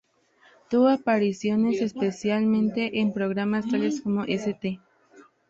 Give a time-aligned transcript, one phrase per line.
[0.67, 4.81] Tuvo apariciones especiales en programas, tales como "St.